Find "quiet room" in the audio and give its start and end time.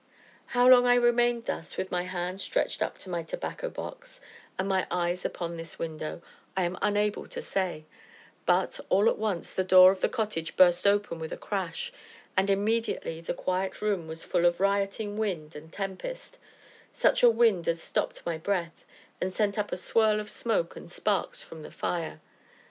13.35-14.07